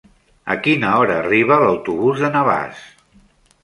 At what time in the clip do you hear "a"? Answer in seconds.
0.53-0.55